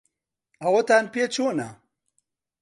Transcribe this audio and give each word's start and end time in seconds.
ئەوەتان 0.61 1.05
پێ 1.13 1.23
چۆنە؟ 1.33 1.69